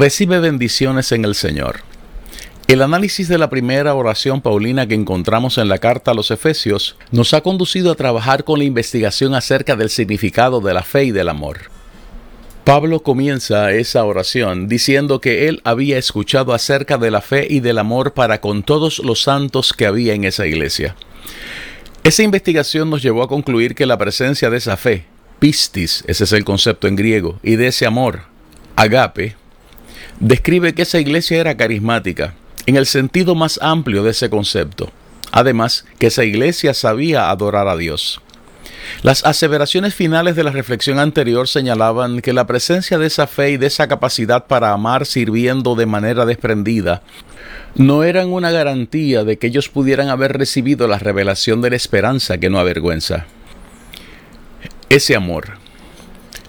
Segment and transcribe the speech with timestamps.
[0.00, 1.80] Recibe bendiciones en el Señor.
[2.68, 6.96] El análisis de la primera oración paulina que encontramos en la carta a los Efesios
[7.10, 11.10] nos ha conducido a trabajar con la investigación acerca del significado de la fe y
[11.10, 11.58] del amor.
[12.64, 17.76] Pablo comienza esa oración diciendo que él había escuchado acerca de la fe y del
[17.76, 20.96] amor para con todos los santos que había en esa iglesia.
[22.04, 25.04] Esa investigación nos llevó a concluir que la presencia de esa fe,
[25.40, 28.22] pistis, ese es el concepto en griego, y de ese amor,
[28.76, 29.36] agape,
[30.20, 32.34] describe que esa iglesia era carismática,
[32.66, 34.90] en el sentido más amplio de ese concepto.
[35.32, 38.20] Además, que esa iglesia sabía adorar a Dios.
[39.02, 43.56] Las aseveraciones finales de la reflexión anterior señalaban que la presencia de esa fe y
[43.56, 47.02] de esa capacidad para amar sirviendo de manera desprendida
[47.76, 52.38] no eran una garantía de que ellos pudieran haber recibido la revelación de la esperanza
[52.38, 53.26] que no avergüenza.
[54.88, 55.58] Ese amor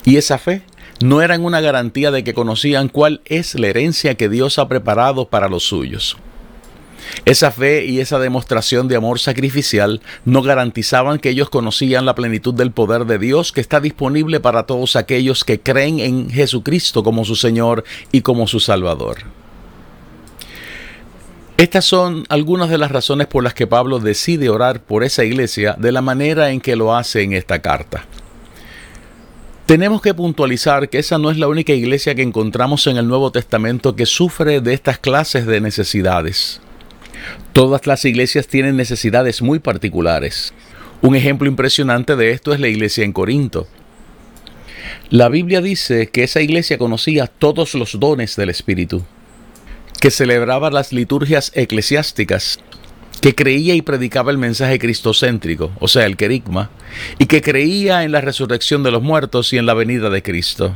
[0.03, 0.63] y esa fe
[1.03, 5.27] no eran una garantía de que conocían cuál es la herencia que Dios ha preparado
[5.27, 6.17] para los suyos.
[7.25, 12.53] Esa fe y esa demostración de amor sacrificial no garantizaban que ellos conocían la plenitud
[12.53, 17.25] del poder de Dios que está disponible para todos aquellos que creen en Jesucristo como
[17.25, 19.17] su Señor y como su Salvador.
[21.57, 25.75] Estas son algunas de las razones por las que Pablo decide orar por esa iglesia
[25.77, 28.05] de la manera en que lo hace en esta carta.
[29.71, 33.31] Tenemos que puntualizar que esa no es la única iglesia que encontramos en el Nuevo
[33.31, 36.59] Testamento que sufre de estas clases de necesidades.
[37.53, 40.53] Todas las iglesias tienen necesidades muy particulares.
[41.01, 43.65] Un ejemplo impresionante de esto es la iglesia en Corinto.
[45.09, 49.05] La Biblia dice que esa iglesia conocía todos los dones del Espíritu,
[50.01, 52.59] que celebraba las liturgias eclesiásticas
[53.21, 56.71] que creía y predicaba el mensaje cristocéntrico, o sea, el querigma,
[57.19, 60.75] y que creía en la resurrección de los muertos y en la venida de Cristo.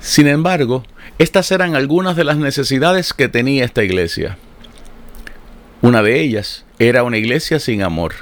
[0.00, 0.84] Sin embargo,
[1.18, 4.36] estas eran algunas de las necesidades que tenía esta iglesia.
[5.82, 8.14] Una de ellas era una iglesia sin amor.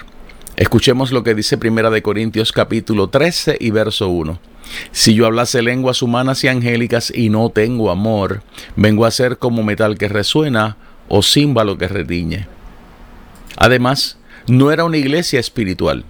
[0.57, 4.39] Escuchemos lo que dice Primera de Corintios capítulo 13 y verso 1.
[4.93, 8.43] Si yo hablase lenguas humanas y angélicas y no tengo amor,
[8.77, 10.77] vengo a ser como metal que resuena
[11.09, 12.54] o címbalo que retiñe.
[13.57, 16.05] Además, no era una iglesia espiritual.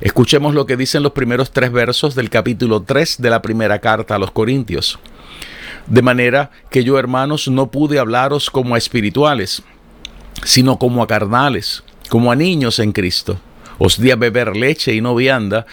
[0.00, 4.14] Escuchemos lo que dicen los primeros tres versos del capítulo 3 de la primera carta
[4.14, 4.98] a los Corintios.
[5.86, 9.62] De manera que yo, hermanos, no pude hablaros como a espirituales,
[10.44, 13.38] sino como a carnales, como a niños en Cristo.
[13.78, 15.66] Os di a beber leche y no vianda,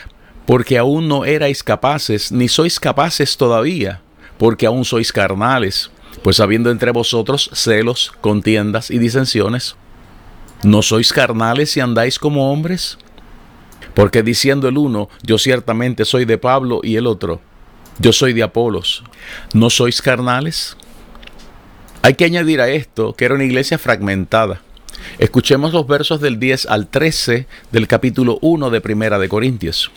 [0.46, 4.02] porque aún no erais capaces, ni sois capaces todavía,
[4.38, 5.92] porque aún sois carnales,
[6.24, 9.76] pues habiendo entre vosotros celos, contiendas y disensiones,
[10.63, 12.97] ¿No sois carnales y andáis como hombres?
[13.94, 17.41] Porque diciendo el uno, yo ciertamente soy de Pablo, y el otro,
[18.00, 19.03] yo soy de Apolos,
[19.53, 20.78] ¿no sois carnales?
[22.01, 24.62] Hay que añadir a esto que era una iglesia fragmentada.
[25.19, 29.91] Escuchemos los versos del 10 al 13 del capítulo 1 de Primera de Corintios.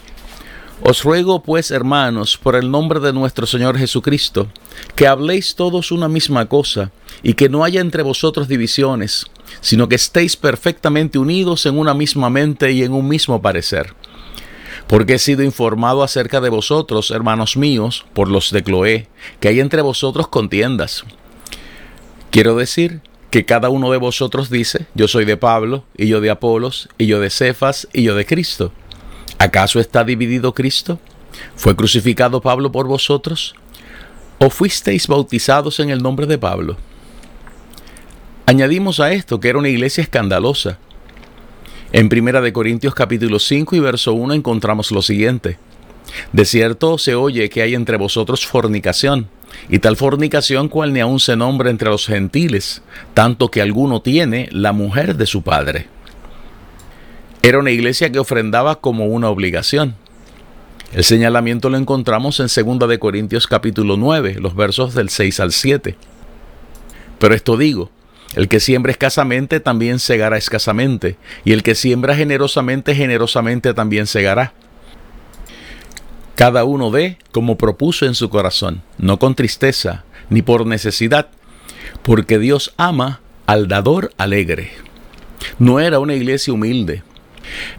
[0.83, 4.49] Os ruego pues, hermanos, por el nombre de nuestro Señor Jesucristo,
[4.97, 6.91] que habléis todos una misma cosa,
[7.23, 9.27] y que no haya entre vosotros divisiones,
[9.61, 13.93] sino que estéis perfectamente unidos en una misma mente y en un mismo parecer.
[14.87, 19.09] Porque he sido informado acerca de vosotros, hermanos míos, por los de Cloé,
[19.39, 21.04] que hay entre vosotros contiendas.
[22.31, 26.31] Quiero decir que cada uno de vosotros dice, yo soy de Pablo, y yo de
[26.31, 28.72] Apolos, y yo de Cefas, y yo de Cristo
[29.41, 30.98] ¿Acaso está dividido Cristo?
[31.57, 33.54] ¿Fue crucificado Pablo por vosotros?
[34.39, 36.77] ¿O fuisteis bautizados en el nombre de Pablo?
[38.45, 40.78] Añadimos a esto que era una iglesia escandalosa.
[41.91, 45.57] En Primera de Corintios capítulo 5 y verso 1 encontramos lo siguiente.
[46.34, 49.31] De cierto se oye que hay entre vosotros fornicación,
[49.71, 52.83] y tal fornicación cual ni aun se nombra entre los gentiles,
[53.15, 55.87] tanto que alguno tiene la mujer de su padre.
[57.42, 59.97] Era una iglesia que ofrendaba como una obligación.
[60.92, 62.48] El señalamiento lo encontramos en
[62.78, 65.97] 2 de Corintios capítulo 9, los versos del 6 al 7.
[67.19, 67.91] Pero esto digo,
[68.34, 74.53] el que siembra escasamente también segará escasamente, y el que siembra generosamente, generosamente también segará.
[76.34, 81.28] Cada uno dé como propuso en su corazón, no con tristeza, ni por necesidad,
[82.03, 84.72] porque Dios ama al dador alegre.
[85.59, 87.03] No era una iglesia humilde,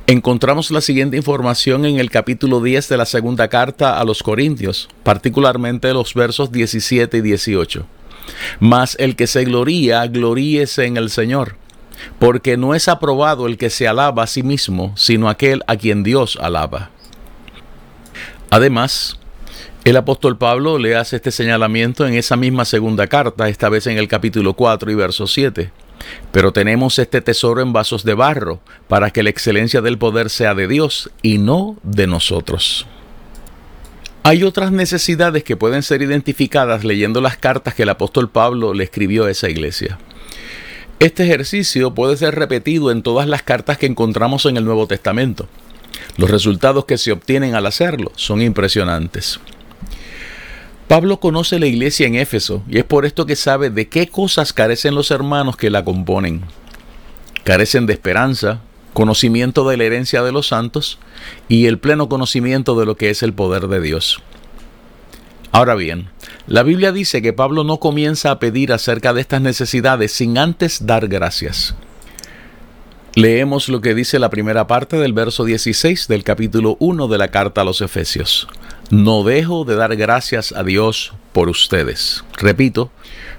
[0.08, 4.90] Encontramos la siguiente información en el capítulo 10 de la segunda carta a los Corintios,
[5.04, 7.86] particularmente los versos 17 y 18.
[8.60, 11.56] Mas el que se gloría, gloríese en el Señor,
[12.20, 16.04] porque no es aprobado el que se alaba a sí mismo, sino aquel a quien
[16.04, 16.90] Dios alaba.
[18.50, 19.18] Además,
[19.84, 23.98] el apóstol Pablo le hace este señalamiento en esa misma segunda carta, esta vez en
[23.98, 25.72] el capítulo 4 y verso 7.
[26.31, 30.56] Pero tenemos este tesoro en vasos de barro, para que la excelencia del poder sea
[30.56, 32.88] de Dios y no de nosotros.
[34.24, 38.83] Hay otras necesidades que pueden ser identificadas leyendo las cartas que el apóstol Pablo le
[38.83, 39.98] escribió a esa iglesia.
[41.00, 45.48] Este ejercicio puede ser repetido en todas las cartas que encontramos en el Nuevo Testamento.
[46.18, 49.39] Los resultados que se obtienen al hacerlo son impresionantes.
[50.92, 54.52] Pablo conoce la iglesia en Éfeso y es por esto que sabe de qué cosas
[54.52, 56.42] carecen los hermanos que la componen.
[57.46, 58.60] Carecen de esperanza,
[58.92, 61.00] conocimiento de la herencia de los santos
[61.48, 64.22] y el pleno conocimiento de lo que es el poder de Dios.
[65.54, 66.10] Ahora bien,
[66.46, 70.86] la Biblia dice que Pablo no comienza a pedir acerca de estas necesidades sin antes
[70.86, 71.74] dar gracias.
[73.16, 77.30] Leemos lo que dice la primera parte del verso 16 del capítulo 1 de la
[77.30, 78.50] carta a los Efesios.
[78.92, 82.26] No dejo de dar gracias a Dios por ustedes.
[82.34, 82.92] Repito,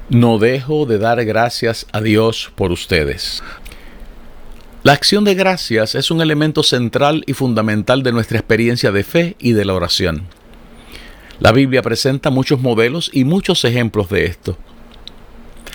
[0.08, 3.42] no dejo de dar gracias a Dios por ustedes.
[4.82, 9.36] La acción de gracias es un elemento central y fundamental de nuestra experiencia de fe
[9.38, 10.22] y de la oración.
[11.38, 14.56] La Biblia presenta muchos modelos y muchos ejemplos de esto.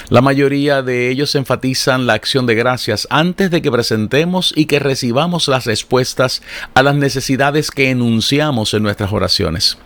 [0.09, 4.80] La mayoría de ellos enfatizan la acción de gracias antes de que presentemos y que
[4.80, 6.42] recibamos las respuestas
[6.74, 9.77] a las necesidades que enunciamos en nuestras oraciones.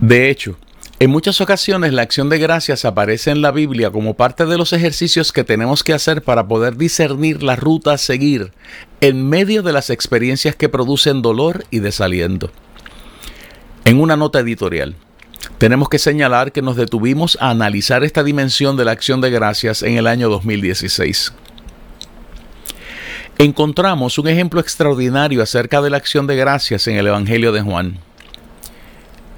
[0.00, 0.58] De hecho,
[1.00, 4.74] en muchas ocasiones la acción de gracias aparece en la Biblia como parte de los
[4.74, 8.52] ejercicios que tenemos que hacer para poder discernir la ruta a seguir
[9.00, 12.50] en medio de las experiencias que producen dolor y desaliento.
[13.86, 14.94] En una nota editorial,
[15.58, 19.82] tenemos que señalar que nos detuvimos a analizar esta dimensión de la acción de gracias
[19.82, 21.32] en el año 2016.
[23.38, 27.98] Encontramos un ejemplo extraordinario acerca de la acción de gracias en el Evangelio de Juan.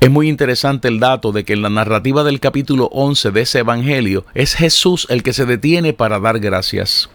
[0.01, 3.61] Es muy interesante el dato de que en la narrativa del capítulo 11 de ese
[3.61, 7.09] Evangelio es Jesús el que se detiene para dar gracias.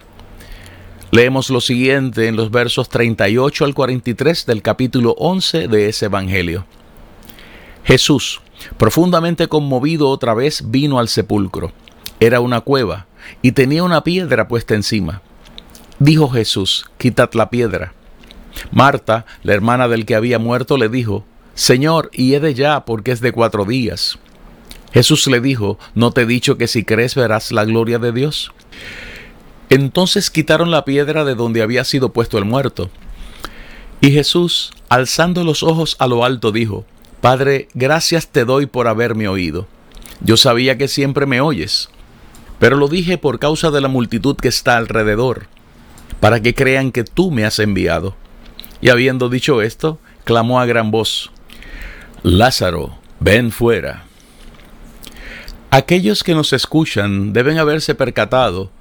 [1.11, 6.65] Leemos lo siguiente en los versos 38 al 43 del capítulo 11 de ese Evangelio.
[7.83, 8.41] Jesús,
[8.77, 11.71] Profundamente conmovido otra vez, vino al sepulcro.
[12.19, 13.07] Era una cueva
[13.41, 15.21] y tenía una piedra puesta encima.
[15.99, 17.93] Dijo Jesús, quitad la piedra.
[18.71, 23.11] Marta, la hermana del que había muerto, le dijo, Señor, y he de ya, porque
[23.11, 24.17] es de cuatro días.
[24.93, 28.51] Jesús le dijo, ¿no te he dicho que si crees verás la gloria de Dios?
[29.69, 32.89] Entonces quitaron la piedra de donde había sido puesto el muerto.
[34.01, 36.85] Y Jesús, alzando los ojos a lo alto, dijo,
[37.21, 39.67] Padre, gracias te doy por haberme oído.
[40.21, 41.89] Yo sabía que siempre me oyes,
[42.59, 45.45] pero lo dije por causa de la multitud que está alrededor,
[46.19, 48.15] para que crean que tú me has enviado.
[48.81, 51.29] Y habiendo dicho esto, clamó a gran voz,
[52.23, 54.05] Lázaro, ven fuera.
[55.69, 58.71] Aquellos que nos escuchan deben haberse percatado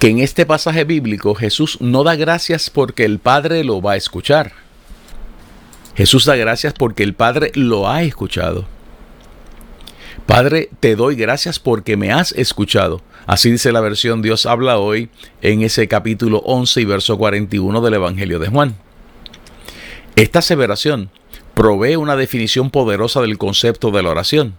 [0.00, 3.96] que en este pasaje bíblico Jesús no da gracias porque el Padre lo va a
[3.96, 4.52] escuchar
[5.94, 8.66] Jesús da gracias porque el Padre lo ha escuchado.
[10.26, 13.02] Padre, te doy gracias porque me has escuchado.
[13.26, 15.08] Así dice la versión Dios habla hoy
[15.42, 18.76] en ese capítulo 11 y verso 41 del Evangelio de Juan.
[20.16, 21.10] Esta aseveración
[21.54, 24.54] provee una definición poderosa del concepto de la oración.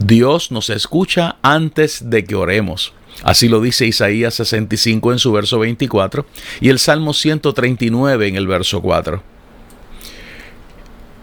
[0.00, 2.92] Dios nos escucha antes de que oremos.
[3.22, 6.26] Así lo dice Isaías 65 en su verso 24
[6.60, 9.35] y el Salmo 139 en el verso 4.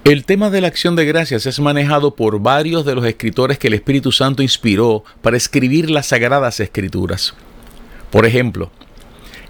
[0.04, 3.68] El tema de la acción de gracias es manejado por varios de los escritores que
[3.68, 7.34] el Espíritu Santo inspiró para escribir las sagradas escrituras.
[8.12, 8.70] Por ejemplo,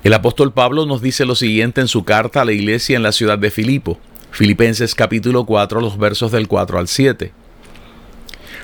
[0.04, 3.12] el apóstol Pablo nos dice lo siguiente en su carta a la iglesia en la
[3.12, 3.98] ciudad de Filipo,
[4.30, 7.32] Filipenses capítulo 4, los versos del 4 al 7.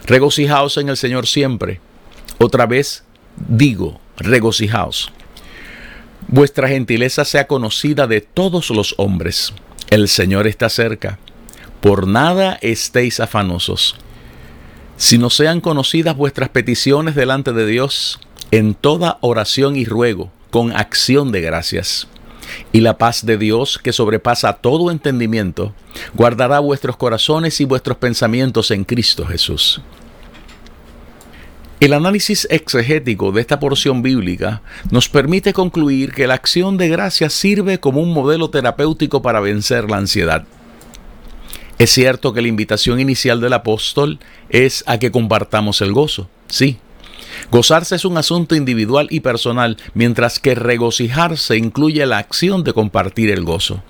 [0.05, 1.79] Regocijaos en el Señor siempre.
[2.37, 3.03] Otra vez
[3.35, 5.11] digo, regocijaos.
[6.27, 9.53] Vuestra gentileza sea conocida de todos los hombres.
[9.89, 11.17] El Señor está cerca.
[11.81, 13.95] Por nada estéis afanosos,
[14.97, 18.19] sino sean conocidas vuestras peticiones delante de Dios
[18.51, 22.07] en toda oración y ruego, con acción de gracias.
[22.71, 25.73] Y la paz de Dios, que sobrepasa todo entendimiento,
[26.15, 29.81] guardará vuestros corazones y vuestros pensamientos en Cristo Jesús.
[31.79, 37.31] El análisis exegético de esta porción bíblica nos permite concluir que la acción de gracias
[37.31, 40.45] sirve como un modelo terapéutico para vencer la ansiedad.
[41.79, 44.19] Es cierto que la invitación inicial del apóstol
[44.49, 46.77] es a que compartamos el gozo, sí.
[47.51, 53.29] Gozarse es un asunto individual y personal, mientras que regocijarse incluye la acción de compartir
[53.29, 53.81] el gozo.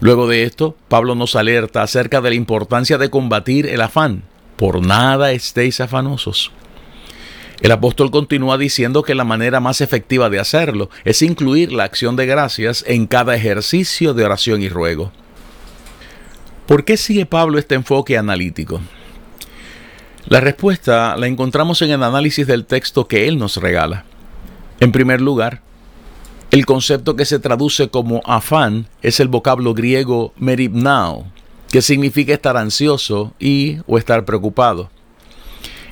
[0.00, 4.22] Luego de esto, Pablo nos alerta acerca de la importancia de combatir el afán.
[4.56, 6.50] Por nada estéis afanosos.
[7.60, 12.16] El apóstol continúa diciendo que la manera más efectiva de hacerlo es incluir la acción
[12.16, 15.12] de gracias en cada ejercicio de oración y ruego.
[16.70, 18.80] ¿Por qué sigue Pablo este enfoque analítico?
[20.28, 24.04] La respuesta la encontramos en el análisis del texto que él nos regala.
[24.78, 25.62] En primer lugar,
[26.52, 31.26] el concepto que se traduce como afán es el vocablo griego meribnao,
[31.72, 34.92] que significa estar ansioso y o estar preocupado.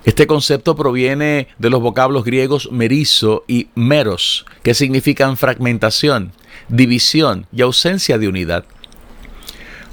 [0.04, 6.30] Este concepto proviene de los vocablos griegos merizo y meros, que significan fragmentación,
[6.68, 8.64] división y ausencia de unidad.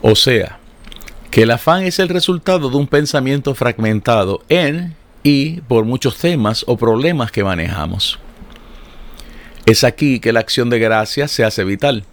[0.03, 0.59] O sea,
[1.35, 6.63] que el afán es el resultado de un pensamiento fragmentado en y por muchos temas
[6.65, 8.19] o problemas que manejamos.
[9.65, 12.05] Es aquí que la acción de gracia se hace vital.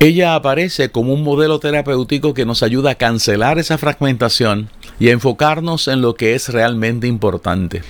[0.00, 5.12] Ella aparece como un modelo terapéutico que nos ayuda a cancelar esa fragmentación y a
[5.12, 7.82] enfocarnos en lo que es realmente importante.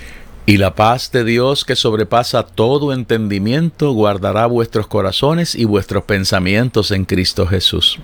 [0.44, 6.90] Y la paz de Dios que sobrepasa todo entendimiento guardará vuestros corazones y vuestros pensamientos
[6.90, 7.98] en Cristo Jesús.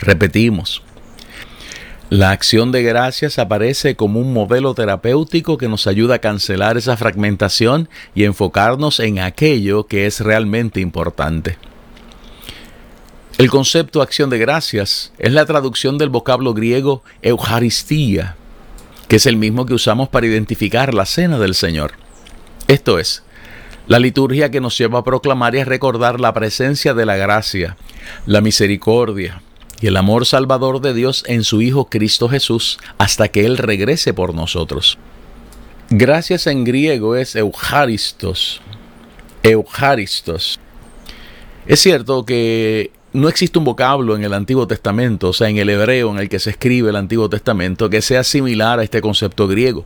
[0.00, 0.82] Repetimos,
[2.10, 6.96] la acción de gracias aparece como un modelo terapéutico que nos ayuda a cancelar esa
[6.96, 11.58] fragmentación y enfocarnos en aquello que es realmente importante.
[13.36, 18.36] El concepto acción de gracias es la traducción del vocablo griego Eucaristía,
[19.06, 21.92] que es el mismo que usamos para identificar la cena del Señor.
[22.68, 23.22] Esto es,
[23.86, 27.76] la liturgia que nos lleva a proclamar y a recordar la presencia de la gracia,
[28.24, 29.42] la misericordia
[29.80, 34.14] y el amor salvador de Dios en su Hijo Cristo Jesús hasta que Él regrese
[34.14, 34.98] por nosotros.
[35.90, 38.60] Gracias en griego es Eucharistos.
[39.42, 40.60] Eucharistos.
[41.66, 45.70] Es cierto que no existe un vocablo en el Antiguo Testamento, o sea, en el
[45.70, 49.48] hebreo en el que se escribe el Antiguo Testamento, que sea similar a este concepto
[49.48, 49.84] griego.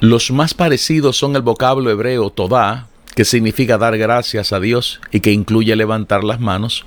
[0.00, 5.20] Los más parecidos son el vocablo hebreo todá, que significa dar gracias a Dios y
[5.20, 6.84] que incluye levantar las manos,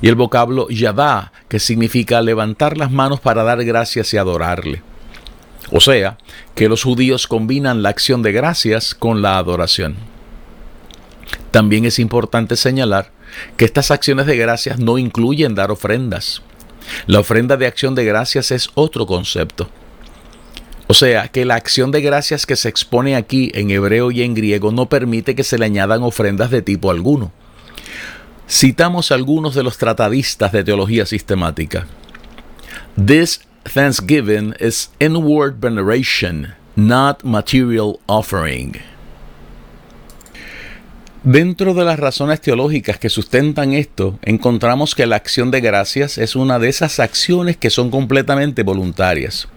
[0.00, 4.82] y el vocablo yadá, que significa levantar las manos para dar gracias y adorarle.
[5.70, 6.16] O sea,
[6.54, 9.96] que los judíos combinan la acción de gracias con la adoración.
[11.50, 13.12] También es importante señalar
[13.56, 16.42] que estas acciones de gracias no incluyen dar ofrendas.
[17.06, 19.68] La ofrenda de acción de gracias es otro concepto.
[20.90, 24.34] O sea, que la acción de gracias que se expone aquí en hebreo y en
[24.34, 27.30] griego no permite que se le añadan ofrendas de tipo alguno.
[28.48, 31.86] Citamos algunos de los tratadistas de teología sistemática.
[32.96, 38.76] This thanksgiving is inward veneration, not material offering.
[41.22, 46.34] Dentro de las razones teológicas que sustentan esto, encontramos que la acción de gracias es
[46.34, 49.48] una de esas acciones que son completamente voluntarias.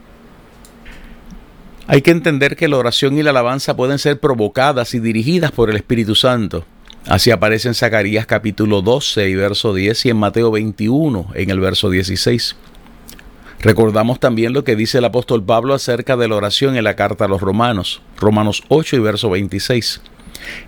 [1.87, 5.69] Hay que entender que la oración y la alabanza pueden ser provocadas y dirigidas por
[5.69, 6.65] el Espíritu Santo.
[7.07, 11.59] Así aparece en Zacarías capítulo 12 y verso 10 y en Mateo 21 en el
[11.59, 12.55] verso 16.
[13.61, 17.25] Recordamos también lo que dice el apóstol Pablo acerca de la oración en la carta
[17.25, 20.01] a los romanos, Romanos 8 y verso 26.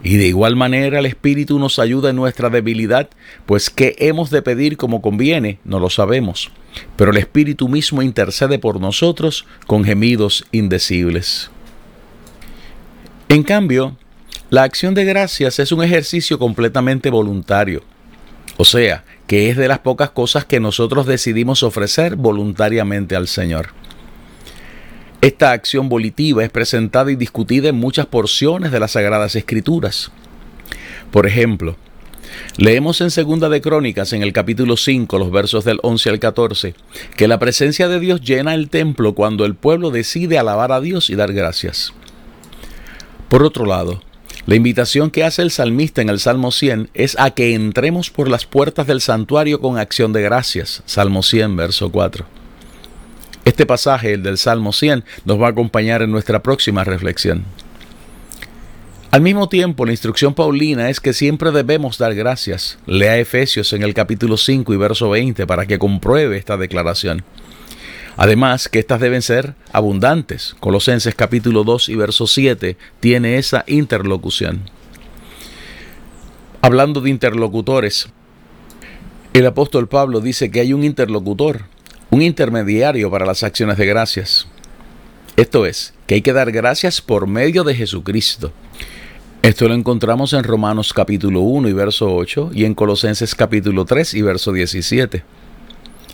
[0.04, 3.10] Y de igual manera el Espíritu nos ayuda en nuestra debilidad,
[3.46, 6.52] pues qué hemos de pedir como conviene, no lo sabemos.
[6.96, 11.50] Pero el Espíritu mismo intercede por nosotros con gemidos indecibles.
[13.30, 13.98] En cambio,
[14.50, 17.84] la acción de gracias es un ejercicio completamente voluntario.
[18.58, 23.70] O sea, que es de las pocas cosas que nosotros decidimos ofrecer voluntariamente al Señor.
[25.24, 30.12] Esta acción volitiva es presentada y discutida en muchas porciones de las Sagradas Escrituras.
[31.12, 31.78] Por ejemplo,
[32.58, 36.76] leemos en Segunda de Crónicas, en el capítulo 5, los versos del 11 al 14,
[37.16, 41.10] que la presencia de Dios llena el templo cuando el pueblo decide alabar a Dios
[41.10, 41.94] y dar gracias.
[43.30, 44.02] Por otro lado,
[44.46, 48.30] La invitación que hace el salmista en el Salmo 100 es a que entremos por
[48.30, 50.84] las puertas del santuario con acción de gracias.
[50.86, 52.43] Salmo 100, verso 4.
[53.46, 57.44] Este pasaje, el del Salmo 100, nos va a acompañar en nuestra próxima reflexión.
[59.12, 62.80] Al mismo tiempo, la instrucción paulina es que siempre debemos dar gracias.
[62.88, 67.24] Lea Efesios en el capítulo 5 y verso 20 para que compruebe esta declaración.
[68.16, 70.56] Además, que éstas deben ser abundantes.
[70.60, 74.62] Colosenses capítulo 2 y verso 7 tiene esa interlocución.
[76.62, 78.08] Hablando de interlocutores,
[79.34, 81.66] el apóstol Pablo dice que hay un interlocutor,
[82.14, 84.46] un intermediario para las acciones de gracias.
[85.36, 88.52] Esto es, que hay que dar gracias por medio de Jesucristo.
[89.42, 94.14] Esto lo encontramos en Romanos capítulo 1 y verso 8 y en Colosenses capítulo 3
[94.14, 95.24] y verso 17.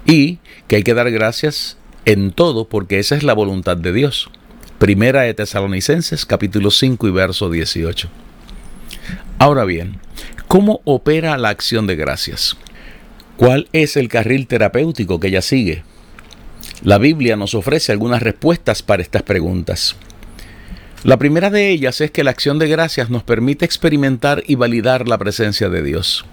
[0.05, 0.39] Y
[0.69, 1.75] que hay que dar gracias
[2.05, 4.29] en todo porque esa es la voluntad de Dios.
[4.77, 8.07] Primera de Tesalonicenses capítulo 5 y verso 18.
[9.37, 9.99] Ahora bien,
[10.47, 12.55] ¿cómo opera la acción de gracias?
[13.39, 15.83] ¿Cuál es el carril terapéutico que ella sigue?
[16.83, 19.95] La Biblia nos ofrece algunas respuestas para estas preguntas.
[21.05, 25.07] La primera de ellas es que la acción de gracias nos permite experimentar y validar
[25.07, 26.25] la presencia de Dios.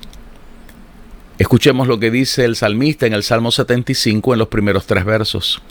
[1.39, 5.63] Escuchemos lo que dice el salmista en el Salmo 75 en los primeros tres versos.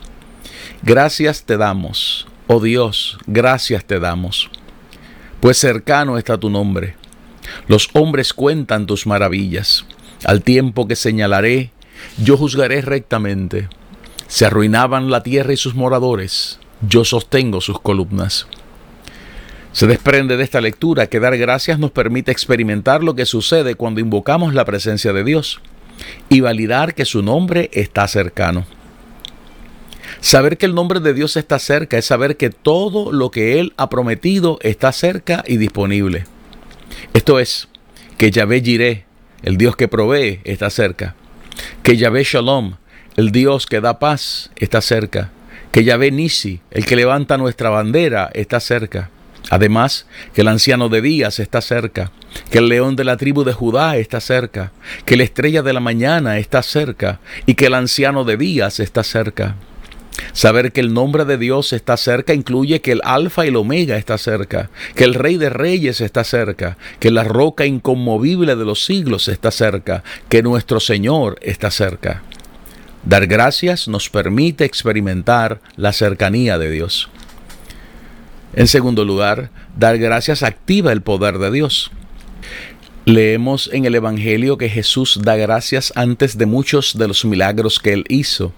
[0.83, 4.49] Gracias te damos, oh Dios, gracias te damos,
[5.41, 6.95] pues cercano está tu nombre.
[7.67, 9.85] Los hombres cuentan tus maravillas.
[10.25, 11.69] Al tiempo que señalaré,
[12.17, 13.69] yo juzgaré rectamente.
[14.27, 18.47] Se arruinaban la tierra y sus moradores, yo sostengo sus columnas.
[19.71, 23.99] Se desprende de esta lectura que dar gracias nos permite experimentar lo que sucede cuando
[23.99, 25.61] invocamos la presencia de Dios
[26.27, 28.65] y validar que su nombre está cercano.
[30.21, 33.73] Saber que el nombre de Dios está cerca es saber que todo lo que Él
[33.77, 36.25] ha prometido está cerca y disponible.
[37.13, 37.67] Esto es,
[38.17, 39.05] que Yahvé Jireh,
[39.43, 41.15] el Dios que provee, está cerca.
[41.83, 42.75] Que Yahvé Shalom,
[43.15, 45.31] el Dios que da paz, está cerca.
[45.71, 49.09] Que Yahvé Nisi, el que levanta nuestra bandera, está cerca.
[49.49, 52.11] Además, que el anciano de días está cerca,
[52.49, 54.71] que el león de la tribu de Judá está cerca,
[55.05, 59.03] que la estrella de la mañana está cerca y que el anciano de días está
[59.03, 59.55] cerca.
[60.33, 63.97] Saber que el nombre de Dios está cerca incluye que el alfa y el omega
[63.97, 68.85] está cerca, que el rey de reyes está cerca, que la roca inconmovible de los
[68.85, 72.23] siglos está cerca, que nuestro Señor está cerca.
[73.03, 77.09] Dar gracias nos permite experimentar la cercanía de Dios.
[78.55, 81.91] En segundo lugar, dar gracias activa el poder de Dios.
[83.05, 87.93] Leemos en el Evangelio que Jesús da gracias antes de muchos de los milagros que
[87.93, 88.51] él hizo.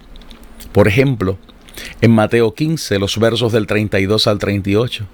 [0.71, 1.37] Por ejemplo,
[2.01, 5.05] en Mateo 15, los versos del 32 al 38,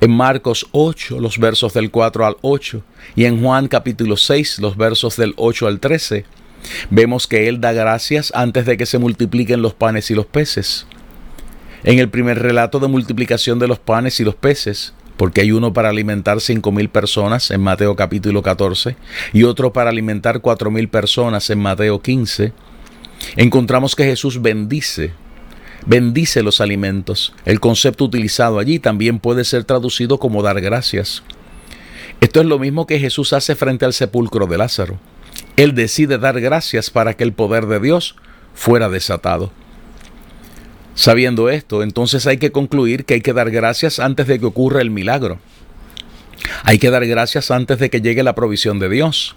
[0.00, 2.82] en Marcos 8, los versos del 4 al 8,
[3.16, 6.24] y en Juan capítulo 6, los versos del 8 al 13,
[6.90, 10.86] vemos que Él da gracias antes de que se multipliquen los panes y los peces.
[11.82, 15.72] En el primer relato de multiplicación de los panes y los peces, porque hay uno
[15.72, 18.96] para alimentar cinco mil personas en Mateo capítulo 14
[19.34, 22.52] y otro para alimentar cuatro mil personas en Mateo 15,
[23.36, 25.12] encontramos que Jesús bendice,
[25.86, 27.32] bendice los alimentos.
[27.44, 31.22] El concepto utilizado allí también puede ser traducido como dar gracias.
[32.20, 34.98] Esto es lo mismo que Jesús hace frente al sepulcro de Lázaro.
[35.56, 38.16] Él decide dar gracias para que el poder de Dios
[38.54, 39.52] fuera desatado.
[40.94, 44.82] Sabiendo esto, entonces hay que concluir que hay que dar gracias antes de que ocurra
[44.82, 45.38] el milagro.
[46.64, 49.36] Hay que dar gracias antes de que llegue la provisión de Dios.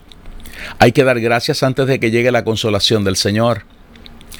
[0.79, 3.63] Hay que dar gracias antes de que llegue la consolación del Señor.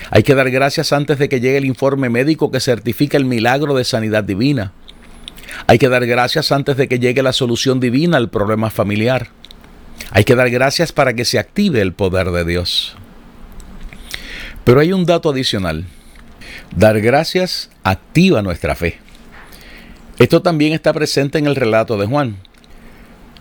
[0.10, 3.76] Hay que dar gracias antes de que llegue el informe médico que certifica el milagro
[3.76, 4.74] de sanidad divina.
[5.68, 9.30] Hay que dar gracias antes de que llegue la solución divina al problema familiar.
[10.12, 12.96] Hay que dar gracias para que se active el poder de Dios.
[14.64, 15.86] Pero hay un dato adicional.
[16.76, 19.00] Dar gracias activa nuestra fe.
[20.20, 22.38] Esto también está presente en el relato de Juan.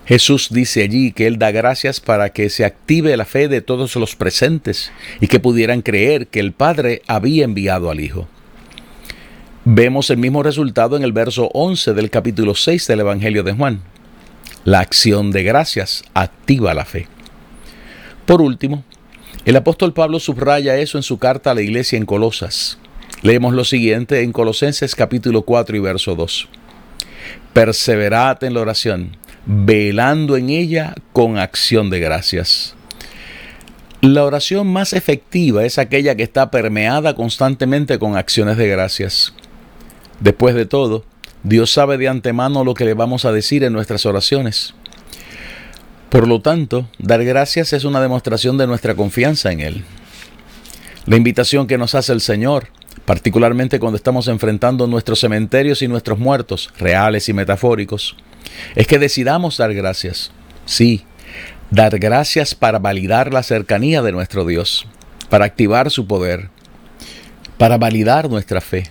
[0.06, 3.94] Jesús dice allí que Él da gracias para que se active la fe de todos
[3.96, 8.26] los presentes y que pudieran creer que el Padre había enviado al Hijo.
[9.64, 13.80] Vemos el mismo resultado en el verso 11 del capítulo 6 del Evangelio de Juan.
[14.64, 17.06] La acción de gracias activa la fe.
[18.26, 18.84] Por último,
[19.44, 22.78] el apóstol Pablo subraya eso en su carta a la iglesia en Colosas.
[23.22, 26.48] Leemos lo siguiente en Colosenses capítulo 4 y verso 2.
[27.52, 32.74] Perseverad en la oración, velando en ella con acción de gracias.
[34.00, 39.32] La oración más efectiva es aquella que está permeada constantemente con acciones de gracias.
[40.20, 41.04] Después de todo,
[41.44, 44.74] Dios sabe de antemano lo que le vamos a decir en nuestras oraciones.
[46.10, 49.84] Por lo tanto, dar gracias es una demostración de nuestra confianza en Él.
[51.06, 52.68] La invitación que nos hace el Señor,
[53.06, 58.16] particularmente cuando estamos enfrentando nuestros cementerios y nuestros muertos, reales y metafóricos,
[58.74, 60.30] es que decidamos dar gracias.
[60.64, 61.04] Sí,
[61.70, 64.86] dar gracias para validar la cercanía de nuestro Dios,
[65.28, 66.50] para activar su poder,
[67.58, 68.90] para validar nuestra fe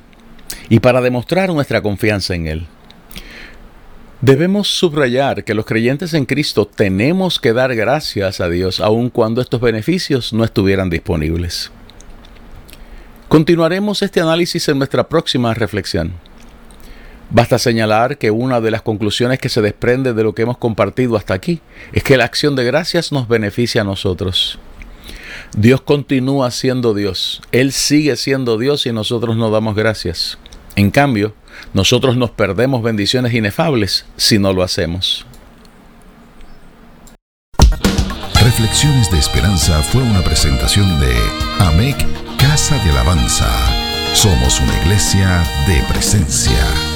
[0.70, 2.68] y para demostrar nuestra confianza en Él.
[4.22, 9.42] Debemos subrayar que los creyentes en Cristo tenemos que dar gracias a Dios aun cuando
[9.42, 11.72] estos beneficios no estuvieran disponibles.
[13.28, 16.14] Continuaremos este análisis en nuestra próxima reflexión.
[17.34, 21.16] Basta señalar que una de las conclusiones que se desprende de lo que hemos compartido
[21.16, 21.62] hasta aquí
[21.94, 24.60] es que la acción de gracias nos beneficia a nosotros.
[25.56, 30.38] Dios continúa siendo Dios, Él sigue siendo Dios y nosotros no damos gracias.
[30.76, 31.34] En cambio,
[31.74, 35.26] nosotros nos perdemos bendiciones inefables si no lo hacemos.
[38.42, 41.16] Reflexiones de Esperanza fue una presentación de
[41.60, 41.98] AMEC
[42.38, 43.48] Casa de Alabanza.
[44.14, 46.91] Somos una iglesia de presencia.